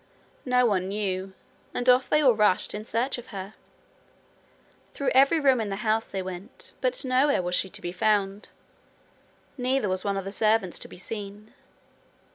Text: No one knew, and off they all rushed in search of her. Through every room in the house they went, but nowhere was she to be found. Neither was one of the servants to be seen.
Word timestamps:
No 0.47 0.65
one 0.65 0.87
knew, 0.87 1.33
and 1.75 1.87
off 1.87 2.09
they 2.09 2.21
all 2.23 2.33
rushed 2.33 2.73
in 2.73 2.83
search 2.83 3.19
of 3.19 3.27
her. 3.27 3.53
Through 4.95 5.11
every 5.13 5.39
room 5.39 5.61
in 5.61 5.69
the 5.69 5.75
house 5.85 6.07
they 6.09 6.23
went, 6.23 6.73
but 6.81 7.05
nowhere 7.05 7.43
was 7.43 7.53
she 7.53 7.69
to 7.69 7.81
be 7.83 7.91
found. 7.91 8.49
Neither 9.59 9.89
was 9.89 10.03
one 10.03 10.17
of 10.17 10.25
the 10.25 10.31
servants 10.31 10.79
to 10.79 10.87
be 10.87 10.97
seen. 10.97 11.53